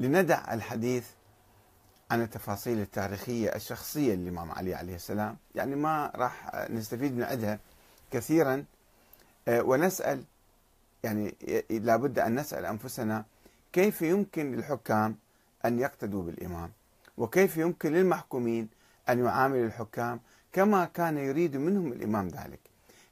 [0.00, 1.06] لندع الحديث
[2.10, 5.36] عن التفاصيل التاريخية الشخصية للإمام علي عليه السلام.
[5.54, 7.58] يعني ما راح نستفيد من عندها
[8.10, 8.64] كثيرا.
[9.48, 10.24] آه، ونسأل
[11.04, 11.34] يعني
[11.70, 13.24] لابد أن نسأل أنفسنا
[13.72, 15.16] كيف يمكن للحكام
[15.64, 16.72] أن يقتدوا بالإمام؟
[17.16, 18.68] وكيف يمكن للمحكومين
[19.08, 20.20] أن يعاملوا الحكام
[20.52, 22.60] كما كان يريد منهم الإمام ذلك؟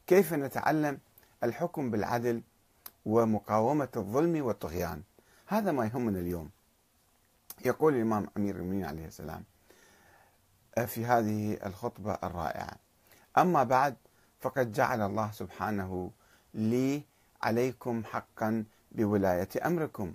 [0.07, 0.99] كيف نتعلم
[1.45, 2.43] الحكم بالعدل
[3.07, 5.03] ومقاومة الظلم والطغيان؟
[5.47, 6.51] هذا ما يهمنا اليوم.
[7.65, 9.45] يقول الإمام أمير المؤمنين عليه السلام
[10.87, 12.73] في هذه الخطبة الرائعة
[13.39, 13.97] أما بعد
[14.41, 16.11] فقد جعل الله سبحانه
[16.55, 17.03] لي
[17.43, 20.15] عليكم حقا بولاية أمركم.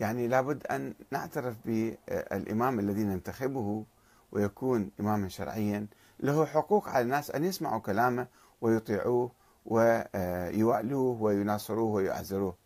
[0.00, 3.84] يعني لابد أن نعترف بالإمام الذي ننتخبه
[4.32, 5.86] ويكون إماما شرعيا
[6.20, 8.26] له حقوق على الناس أن يسمعوا كلامه
[8.60, 9.30] ويطيعوه
[9.66, 12.56] ويوألوه ويناصروه ويعزروه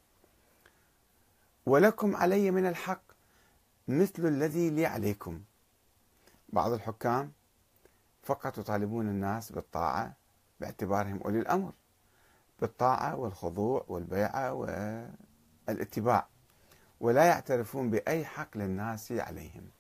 [1.67, 3.03] ولكم علي من الحق
[3.89, 5.43] مثل الذي لي عليكم.
[6.49, 7.33] بعض الحكام
[8.23, 10.13] فقط يطالبون الناس بالطاعة
[10.61, 11.73] باعتبارهم أولي الأمر
[12.61, 14.53] بالطاعة والخضوع والبيعة
[15.69, 16.27] والاتباع
[17.01, 19.71] ولا يعترفون بأي حق للناس عليهم.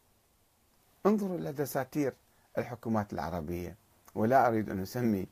[1.06, 2.14] انظروا إلى دساتير
[2.58, 3.76] الحكومات العربية
[4.14, 5.26] ولا أريد أن أسمي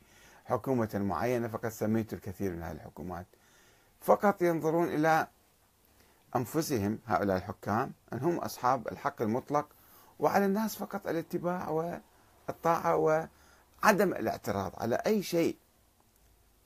[0.45, 3.27] حكومة معينة فقد سميت الكثير من هذه الحكومات.
[4.01, 5.29] فقط ينظرون إلى
[6.37, 9.69] أنفسهم هؤلاء الحكام أن هم أصحاب الحق المطلق
[10.19, 11.69] وعلى الناس فقط الاتباع
[12.49, 15.57] والطاعة وعدم الاعتراض على أي شيء.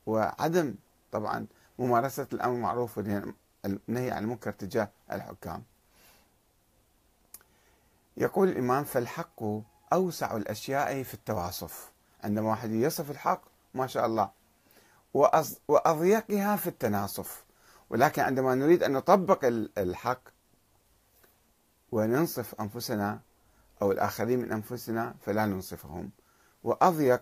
[0.05, 0.75] وعدم
[1.11, 1.47] طبعا
[1.79, 5.63] ممارسة الأمر المعروف والنهي عن المنكر تجاه الحكام.
[8.17, 9.43] يقول الإمام فالحق
[9.93, 11.91] أوسع الأشياء في التواصف.
[12.23, 13.41] عندما واحد يصف الحق
[13.73, 14.29] ما شاء الله
[15.67, 17.43] وأضيقها في التناصف.
[17.93, 19.45] ولكن عندما نريد أن نطبق
[19.77, 20.21] الحق
[21.91, 23.19] وننصف أنفسنا
[23.81, 26.09] أو الآخرين من أنفسنا فلا ننصفهم.
[26.63, 27.21] وأضيق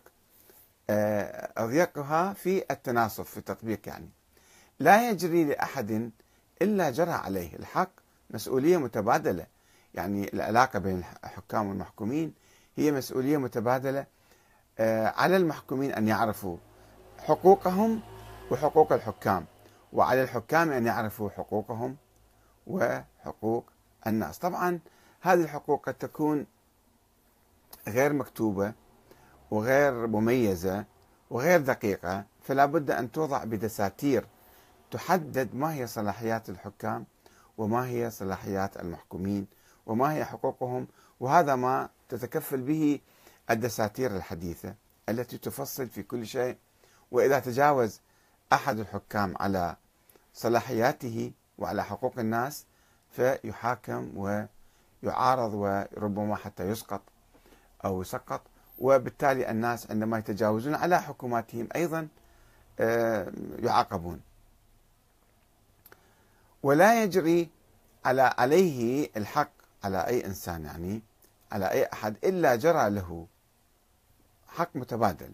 [0.90, 4.10] آه، أضيقها في التناصف في التطبيق يعني.
[4.80, 6.12] لا يجري لأحد
[6.62, 7.92] إلا جرى عليه الحق
[8.30, 9.48] مسؤولية متبادلة.
[9.94, 12.34] يعني العلاقة بين الحكام والمحكومين
[12.76, 14.06] هي مسؤولية متبادلة
[14.80, 16.58] آه، على المحكومين أن يعرفوا
[17.18, 18.02] حقوقهم
[18.52, 19.46] وحقوق الحكام.
[19.94, 21.98] وعلى الحكام أن يعرفوا حقوقهم
[22.68, 23.66] وحقوق
[24.08, 24.38] الناس.
[24.38, 24.80] طبعا
[25.22, 26.46] هذه الحقوق قد تكون
[27.88, 28.74] غير مكتوبة
[29.52, 30.86] وغير مميزة
[31.30, 34.26] وغير دقيقة فلا بد أن توضع بدساتير
[34.92, 37.06] تحدد ما هي صلاحيات الحكام
[37.58, 39.48] وما هي صلاحيات المحكومين
[39.86, 40.88] وما هي حقوقهم
[41.20, 43.00] وهذا ما تتكفل به
[43.50, 44.76] الدساتير الحديثة
[45.10, 46.58] التي تفصل في كل شيء.
[47.12, 48.02] وإذا تجاوز
[48.54, 49.76] أحد الحكام على
[50.34, 52.66] صلاحياته وعلى حقوق الناس
[53.12, 54.12] فيحاكم
[55.04, 57.02] ويعارض وربما حتى يسقط
[57.86, 58.42] أو يسقط.
[58.80, 62.08] وبالتالي الناس عندما يتجاوزون على حكوماتهم أيضا
[62.80, 64.22] آه، يعاقبون.
[66.64, 67.50] ولا يجري
[68.06, 69.52] على عليه الحق
[69.84, 71.02] على أي إنسان يعني
[71.52, 73.28] على أي أحد إلا جرى له
[74.48, 75.32] حق متبادل.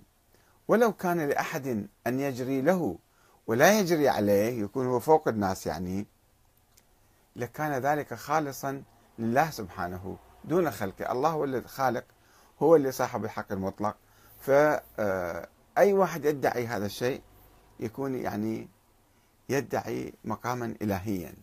[0.67, 2.97] ولو كان لأحد أن يجري له
[3.47, 6.05] ولا يجري عليه يكون هو فوق الناس يعني
[7.35, 8.83] لكان ذلك خالصا
[9.19, 11.11] لله سبحانه دون خلقه.
[11.11, 12.03] الله هو الخالق
[12.61, 13.95] هو اللي صاحب الحق المطلق.
[14.39, 15.47] فأي
[15.77, 17.21] آه، واحد يدعي هذا الشيء
[17.79, 18.69] يكون يعني
[19.49, 21.33] يدعي مقاما إلهيا.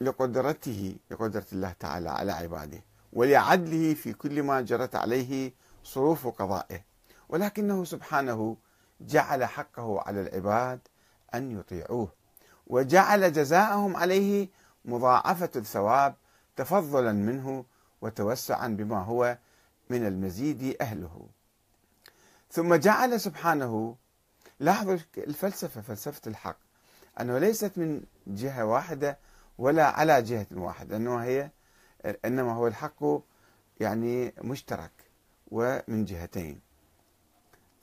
[0.00, 2.80] لقدرته لقدرة الله تعالى على عباده
[3.12, 5.52] ولعدله في كل ما جرت عليه
[5.84, 6.84] صروف قضائه.
[7.28, 8.56] ولكنه سبحانه
[9.00, 10.80] جعل حقه على العباد
[11.34, 12.12] أن يطيعوه
[12.66, 14.48] وجعل جزاءهم عليه
[14.84, 16.14] مضاعفة الثواب
[16.56, 17.64] تفضلا منه
[18.00, 19.38] وتوسعا بما هو
[19.90, 21.28] من المزيد أهله.
[22.50, 23.96] ثم جعل سبحانه
[24.60, 26.58] لاحظوا الفلسفة فلسفة الحق
[27.20, 29.18] أنه ليست من جهة واحدة
[29.58, 31.50] ولا على جهة واحدة أنه هي
[32.24, 33.04] إنما هو الحق
[33.80, 34.92] يعني مشترك
[35.50, 36.65] ومن جهتين.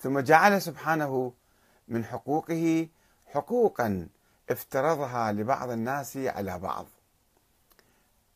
[0.04, 1.34] ثم جعل سبحانه
[1.88, 2.88] من حقوقه
[3.34, 4.08] حقوقا
[4.50, 6.86] افترضها لبعض الناس على بعض.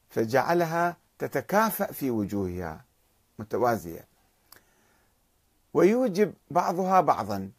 [0.10, 2.86] فجعلها تتكافأ في وجوهها
[3.40, 4.08] متوازية.
[5.74, 7.52] ويوجب بعضها بعضا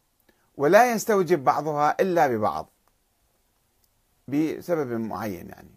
[0.57, 2.69] ولا يستوجب بعضها إلا ببعض
[4.27, 5.75] بسبب معين يعني.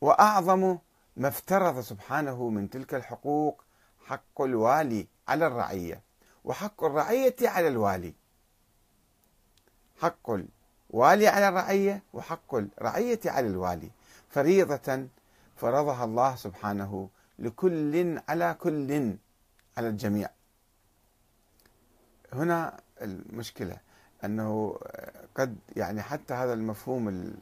[0.00, 0.78] وأعظم
[1.16, 3.64] ما افترض سبحانه من تلك الحقوق
[4.06, 6.05] حق الوالي على الرعية.
[6.46, 8.14] وحق الرعية على الوالي.
[10.00, 10.30] حق
[10.90, 13.90] والي على الرعية وحق الرعية على الوالي.
[14.30, 15.06] فريضة
[15.56, 17.08] فرضها الله سبحانه
[17.38, 19.16] لكل على كل
[19.76, 20.30] على الجميع.
[22.32, 23.76] هنا المشكلة
[24.24, 24.78] أنه
[25.34, 27.34] قد يعني حتى هذا المفهوم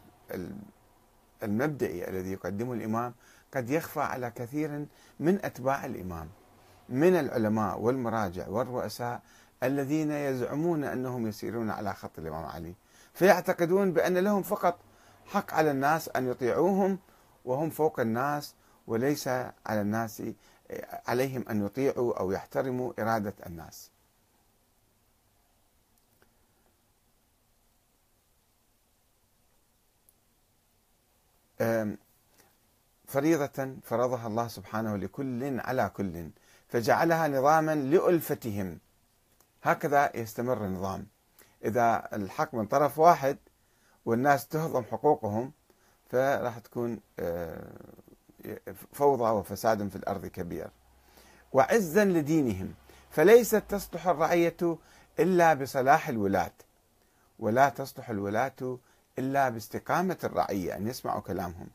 [1.42, 3.14] المبدئي الذي يقدمه الإمام
[3.54, 4.86] قد يخفى على كثير
[5.20, 6.28] من أتباع الإمام.
[6.88, 9.22] من العلماء والمراجع والرؤساء
[9.62, 12.74] الذين يزعمون أنهم يسيرون على خط الإمام علي.
[13.14, 14.78] فيعتقدون بأن لهم فقط
[15.26, 16.98] حق على الناس أن يطيعوهم
[17.44, 18.54] وهم فوق الناس
[18.86, 20.22] وليس على الناس
[21.06, 23.90] عليهم أن يطيعوا أو يحترموا إرادة الناس.
[33.06, 36.30] فريضة فرضها الله سبحانه لكل على كل.
[36.74, 38.78] فجعلها نظاما لألفتهم.
[39.62, 41.06] هكذا يستمر النظام.
[41.64, 43.38] إذا الحق من طرف واحد
[44.04, 45.52] والناس تهضم حقوقهم
[46.10, 47.72] فراح تكون آه،
[48.92, 50.70] فوضى وفساد في الأرض كبير.
[51.52, 52.74] وعزا لدينهم.
[53.10, 54.78] فليست تصلح الرعية
[55.18, 56.54] إلا بصلاح الولاة
[57.38, 58.78] ولا تصلح الولاة
[59.18, 61.68] إلا باستقامة الرعية أن يسمعوا كلامهم.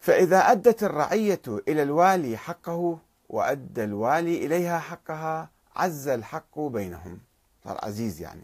[0.00, 2.98] فإذا أدت الرعية إلى الوالي حقه
[3.28, 7.20] وأدى الوالي إليها حقها عز الحق بينهم.
[7.64, 8.42] صار عزيز يعني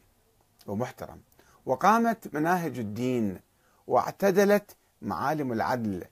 [0.66, 1.20] ومحترم.
[1.66, 3.40] وقامت مناهج الدين
[3.86, 6.04] واعتدلت معالم العدل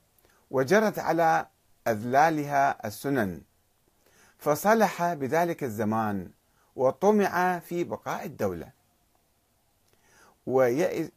[0.50, 1.46] وجرت على
[1.88, 3.41] أذلالها السنن.
[4.38, 6.31] فصلح بذلك الزمان
[6.76, 8.73] وطمع في بقاء الدولة.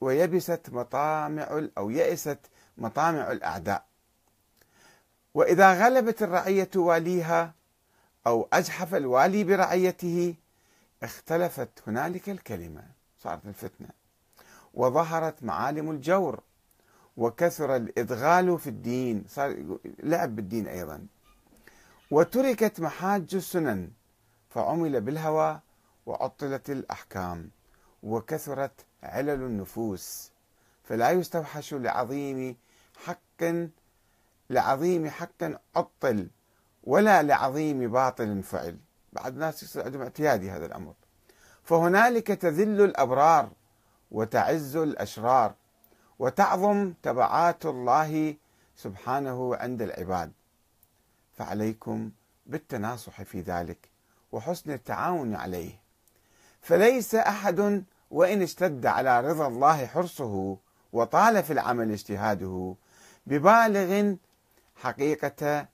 [0.02, 2.40] ويبست مطامع أو يئست
[2.78, 3.87] مطامع الأعداء.
[5.38, 7.54] وإذا غلبت الرعية واليها
[8.28, 10.36] أو أجحف الوالي برعيته
[11.04, 12.84] اختلفت هنالك الكلمة
[13.24, 13.90] صارت الفتنة.
[14.74, 16.40] وظهرت معالم الجور
[17.18, 21.06] وكثر الإدغال في الدين صار لعب بالدين أيضا.
[22.12, 23.90] وتركت محاج السنن
[24.50, 25.60] فعمل بالهوى
[26.06, 27.50] وعطلت الأحكام.
[28.04, 30.32] وكثرت علل النفوس
[30.84, 32.56] فلا يستوحش لعظيم
[33.06, 33.44] حق
[34.50, 35.44] لعظيم حق
[35.76, 36.28] عطل
[36.84, 38.78] ولا لعظيم باطل فعل.
[39.14, 40.94] بعض الناس يصير عندهم اعتيادي هذا الأمر.
[41.64, 43.50] فهنالك تذل الأبرار
[44.12, 45.54] وتعز الأشرار
[46.20, 48.36] وتعظم تبعات الله
[48.76, 50.32] سبحانه عند العباد.
[51.34, 52.12] فعليكم
[52.46, 53.90] بالتناصح في ذلك
[54.32, 55.82] وحسن التعاون عليه.
[56.62, 60.58] فليس أحد وإن اشتد على رضا الله حرصه
[60.94, 62.76] وطال في العمل اجتهاده
[63.26, 64.16] ببالغ
[64.82, 65.68] حقيقة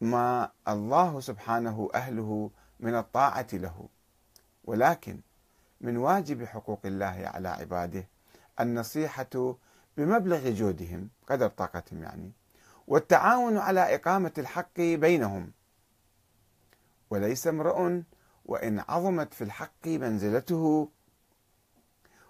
[0.00, 2.50] ما الله سبحانه أهله
[2.80, 3.88] من الطاعة له.
[4.64, 5.20] ولكن
[5.80, 8.08] من واجب حقوق الله على عباده
[8.60, 9.56] النصيحة
[9.96, 12.32] بمبلغ جودهم قدر طاقتهم يعني
[12.86, 15.52] والتعاون على إقامة الحق بينهم.
[17.10, 18.02] وليس امرؤ
[18.44, 20.88] وإن عظمت في الحق منزلته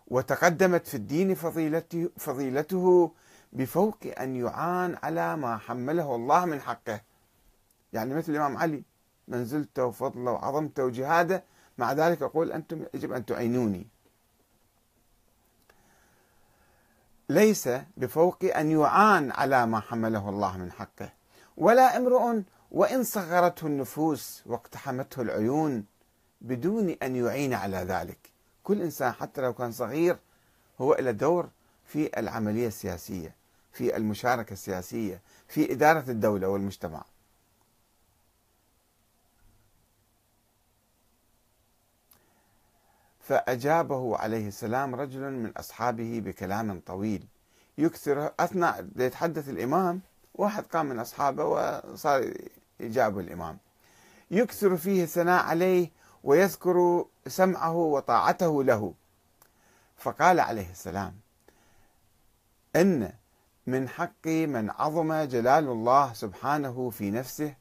[0.07, 3.13] وتقدمت في الدين فضيلته, فضيلته
[3.55, 7.01] بفوق أن يعان على ما حمله الله من حقه.
[7.93, 8.83] يعني مثل الإمام علي
[9.29, 11.45] منزلته وفضله وعظمته وجهاده
[11.79, 13.87] مع ذلك يقول أنتم يجب أن تعينوني.
[17.29, 21.13] ليس بفوق أن يعان على ما حمله الله من حقه.
[21.57, 25.85] ولا امرؤ وإن صغرته النفوس واقتحمته العيون
[26.41, 28.19] بدون أن يعين على ذلك.
[28.63, 30.17] كل إنسان حتى لو كان صغير
[30.81, 31.49] هو له دور
[31.85, 33.44] في العملية السياسية.
[33.75, 37.05] في المشاركة السياسية في إدارة الدولة والمجتمع.
[43.21, 47.27] فأجابه عليه السلام رجل من أصحابه بكلام طويل
[47.79, 50.01] يكثر أثناء يتحدث الإمام
[50.35, 52.35] واحد قام من أصحابه وصار
[52.81, 53.59] يجابه الإمام.
[54.31, 55.91] يكثر فيه الثناء عليه
[56.25, 58.95] ويذكر سمعه وطاعته له.
[59.97, 61.15] فقال عليه السلام
[62.77, 63.13] إن
[63.67, 67.55] من حق من عظم جلال الله سبحانه في نفسه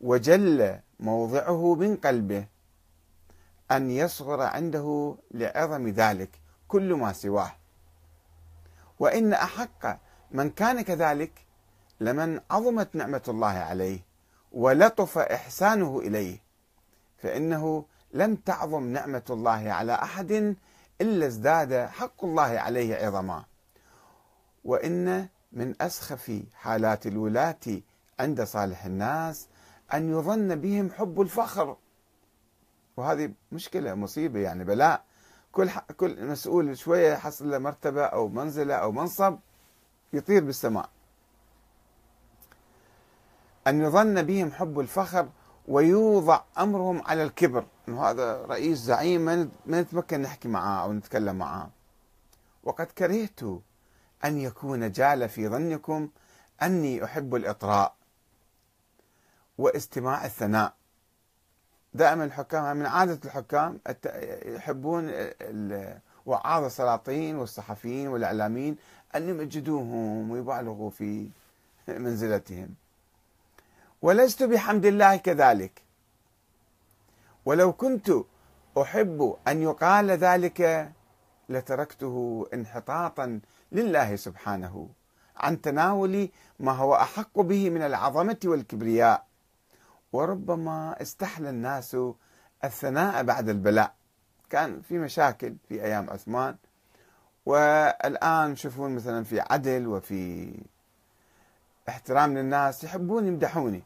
[0.00, 2.46] وجل موضعه من قلبه
[3.70, 7.52] أن يصغر عنده لعظم ذلك كل ما سواه.
[8.98, 9.98] وإن أحق
[10.30, 11.46] من كان كذلك
[12.00, 14.00] لمن عظمت نعمة الله عليه
[14.52, 16.38] ولطف إحسانه إليه
[17.18, 20.56] فإنه لم تعظم نعمة الله على أحد
[21.00, 23.44] إلا ازداد حق الله عليه عظما.
[24.64, 27.80] وإن من أسخف حالات الولاة
[28.20, 29.48] عند صالح الناس
[29.94, 31.76] أن يظن بهم حب الفخر.
[32.96, 35.04] وهذه مشكلة مصيبة يعني بلاء
[35.52, 39.38] كل كل مسؤول شوية يحصل له مرتبة أو منزلة أو منصب
[40.12, 40.88] يطير بالسماء.
[43.66, 45.28] أن يظن بهم حب الفخر
[45.68, 47.66] ويوضع أمرهم على الكبر.
[47.88, 49.20] إنه هذا رئيس زعيم
[49.66, 51.70] ما نتمكن نحكي معاه أو نتكلم معاه.
[52.64, 53.40] وقد كرهت
[54.24, 56.08] أن يكون جال في ظنكم
[56.62, 57.94] أني أحب الإطراء
[59.58, 60.74] واستماع الثناء.
[61.94, 63.80] دائما الحكام من عادة الحكام
[64.46, 65.12] يحبون
[66.26, 68.76] وعاظ السلاطين والصحفيين والإعلاميين
[69.14, 71.28] أن يمجدوهم ويبالغوا في
[71.88, 72.74] منزلتهم.
[74.02, 75.82] ولست بحمد الله كذلك.
[77.44, 78.10] ولو كنت
[78.82, 80.92] أحب أن يقال ذلك
[81.48, 83.40] لتركته انحطاطا
[83.72, 84.88] لله سبحانه
[85.36, 86.28] عن تناول
[86.60, 89.26] ما هو أحق به من العظمة والكبرياء.
[90.12, 91.96] وربما استحلى الناس
[92.64, 93.94] الثناء بعد البلاء.
[94.50, 96.56] كان في مشاكل في أيام عثمان.
[97.46, 100.52] والآن تشوفون مثلا في عدل وفي
[101.88, 103.82] احترام للناس يحبون يمدحوني.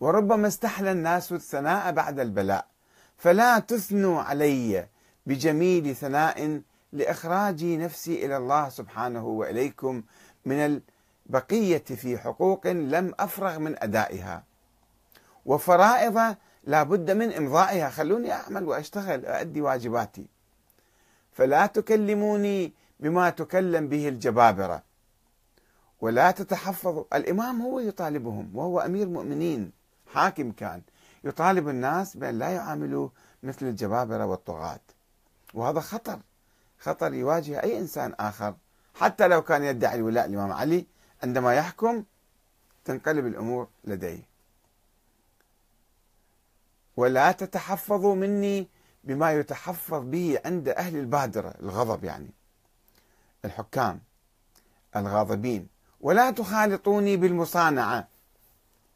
[0.00, 2.66] وربما استحلى الناس الثناء بعد البلاء.
[3.16, 4.88] فلا تثنوا علي
[5.26, 6.62] بجميل ثناء
[6.92, 10.02] لإخراج نفسي إلى الله سبحانه وإليكم
[10.44, 10.80] من
[11.26, 14.44] بقية في حقوق لم أفرغ من أدائها.
[15.46, 17.90] وفرائض لا بد من إمضائها.
[17.90, 20.26] خلوني أعمل وأشتغل أؤدي واجباتي.
[21.32, 24.82] فلا تكلموني بما تكلم به الجبابرة.
[26.00, 27.04] ولا تتحفظوا.
[27.12, 29.72] الإمام هو يطالبهم وهو أمير مؤمنين
[30.06, 30.82] حاكم كان.
[31.24, 33.08] يطالب الناس بأن لا يعاملوا
[33.42, 34.80] مثل الجبابرة والطغاة.
[35.54, 36.18] وهذا خطر.
[36.86, 38.54] خطر يواجه أي إنسان آخر.
[38.94, 40.86] حتى لو كان يدعي الولاء الإمام علي
[41.22, 42.04] عندما يحكم
[42.84, 44.22] تنقلب الأمور لديه.
[46.96, 48.68] ولا تتحفظوا مني
[49.04, 52.30] بما يتحفظ به عند أهل البادره الغضب يعني.
[53.44, 54.00] الحكام
[54.96, 55.68] الغاضبين.
[56.00, 58.08] ولا تخالطوني بالمصانعة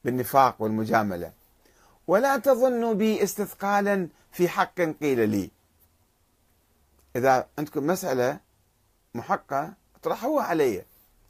[0.05, 1.33] بالنفاق والمجاملة.
[2.07, 5.51] ولا تظنوا بي استثقالا في حق قيل لي.
[7.17, 8.41] إذا عندكم مسألة
[9.15, 10.85] محقة اطرحوها علي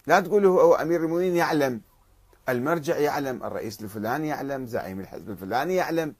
[0.06, 1.80] لا تقولوا هو أمير المؤمنين يعلم
[2.48, 6.14] المرجع يعلم الرئيس الفلاني يعلم زعيم الحزب الفلاني يعلم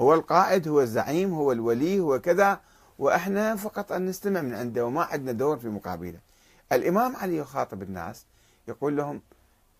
[0.00, 2.60] هو القائد هو الزعيم هو الولي هو كذا
[2.98, 6.18] وإحنا فقط أن نستمع من عنده وما عندنا دور في مقابله.
[6.72, 8.26] الإمام علي يخاطب الناس
[8.68, 9.22] يقول لهم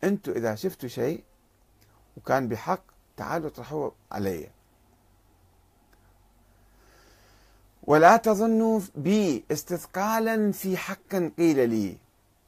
[0.04, 1.24] أنتم إذا شفتوا شيء
[2.16, 2.82] وكان بحق
[3.16, 4.50] تعالوا اطرحوه علي.
[7.82, 11.96] ولا تظنوا بي استثقالا في حق قيل لي.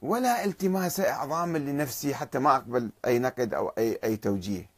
[0.02, 4.70] ولا التماس إعظام لنفسي حتى ما أقبل أي نقد أو أي أي توجيه.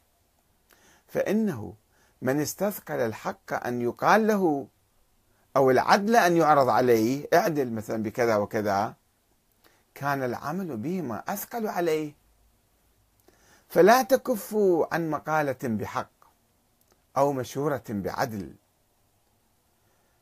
[1.09, 1.75] فإنه
[2.23, 4.67] من استثقل الحق أن يقال له
[5.57, 8.95] أو العدل أن يعرض عليه اعدل مثلا بكذا وكذا
[9.95, 12.15] كان العمل بهما أثقل عليه.
[13.69, 16.11] فلا تكفوا عن مقالة بحق
[17.17, 18.55] أو مشورة بعدل.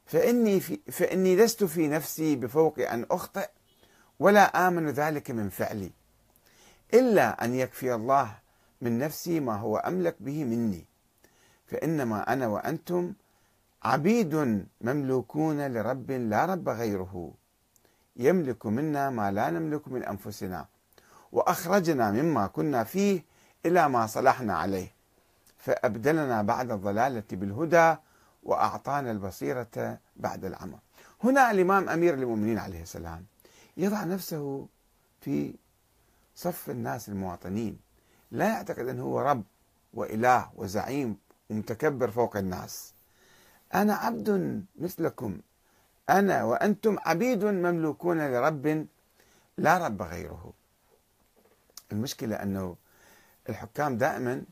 [0.07, 3.49] فإني في فإني لست في نفسي بفوق أن أخطئ
[4.19, 5.91] ولا آمن ذلك من فعلي
[6.95, 8.35] إلا أن يكفي الله
[8.81, 10.85] من نفسي ما هو أملك به مني.
[11.67, 13.13] فإنما أنا وأنتم
[13.83, 17.35] عبيد مملوكون لرب لا رب غيره
[18.17, 20.67] يملك منا ما لا نملك من أنفسنا
[21.33, 23.25] وأخرجنا مما كنا فيه
[23.67, 24.95] إلى ما صلحنا عليه.
[25.59, 27.97] فأبدلنا بعد الضلالة بالهدى
[28.45, 30.79] وأعطانا البصيرة بعد العمى.
[31.25, 33.25] هنا الإمام أمير المؤمنين عليه السلام
[33.77, 34.67] يضع نفسه
[35.21, 35.55] في
[36.37, 37.79] صف الناس المواطنين.
[38.31, 39.43] لا يعتقد أنه هو رب
[39.95, 41.17] وإله وزعيم
[41.51, 42.95] ومتكبر فوق الناس.
[43.75, 45.41] أنا عبد مثلكم.
[46.11, 48.87] أنا وأنتم عبيد مملوكون لرب
[49.59, 50.53] لا رب غيره.
[51.93, 52.77] المشكلة أنه
[53.49, 54.43] الحكام دائما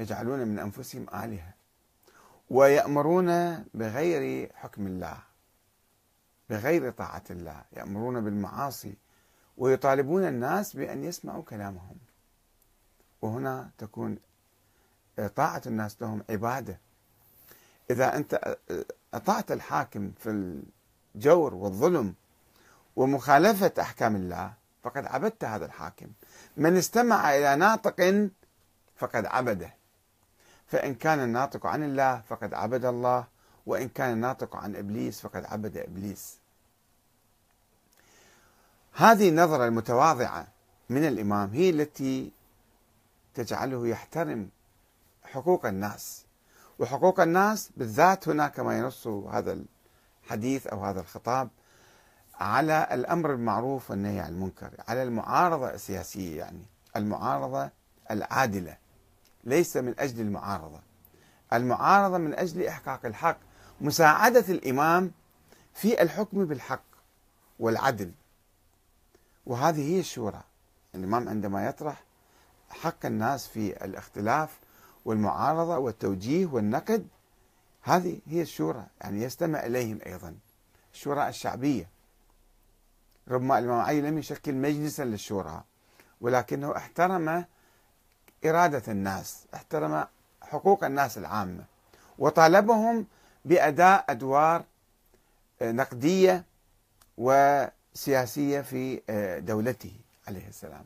[0.00, 1.54] يجعلون من أنفسهم آلهة.
[2.50, 5.18] ويأمرون بغير حكم الله
[6.50, 7.64] بغير طاعة الله.
[7.72, 8.94] يأمرون بالمعاصي
[9.56, 11.96] ويطالبون الناس بأن يسمعوا كلامهم.
[13.22, 14.18] وهنا تكون
[15.36, 16.78] طاعة الناس لهم عبادة.
[17.90, 18.56] إذا أنت
[19.14, 20.30] أطعت الحاكم في
[21.14, 22.14] الجور والظلم
[22.96, 26.06] ومخالفة أحكام الله فقد عبدت هذا الحاكم.
[26.56, 28.28] من استمع إلى ناطق
[28.96, 29.74] فقد عبده.
[30.66, 33.24] فإن كان الناطق عن الله فقد عبد الله
[33.66, 36.38] وإن كان الناطق عن إبليس فقد عبد إبليس.
[38.92, 40.46] هذه النظرة المتواضعة
[40.88, 42.32] من الإمام هي التي
[43.34, 44.48] تجعله يحترم
[45.24, 46.24] حقوق الناس.
[46.78, 49.64] وحقوق الناس بالذات هنا كما ينص هذا
[50.24, 51.48] الحديث أو هذا الخطاب
[52.34, 56.62] على الأمر بالمعروف والنهي عن المنكر على المعارضة السياسية يعني
[56.96, 57.70] المعارضة
[58.10, 58.76] العادلة.
[59.44, 60.80] ليس من أجل المعارضة.
[61.52, 63.38] المعارضة من أجل إحقاق الحق.
[63.80, 65.12] مساعدة الإمام
[65.74, 66.84] في الحكم بالحق
[67.58, 68.12] والعدل.
[69.46, 70.42] وهذه هي الشورى.
[70.94, 72.04] الإمام عندما يطرح
[72.70, 74.58] حق الناس في الاختلاف
[75.04, 77.06] والمعارضة والتوجيه والنقد
[77.82, 78.86] هذه هي الشورى.
[79.00, 80.34] يعني يستمع إليهم أيضا.
[80.94, 81.88] الشورى الشعبية.
[83.28, 85.64] ربما الإمام علي لم يشكل مجلسا للشورى
[86.20, 87.44] ولكنه احترم
[88.46, 90.06] إرادة الناس احترم
[90.42, 91.64] حقوق الناس العامة
[92.18, 93.06] وطالبهم
[93.44, 94.64] بأداء أدوار
[95.62, 96.44] نقدية
[97.18, 99.00] وسياسية في
[99.46, 99.92] دولته
[100.28, 100.84] عليه السلام.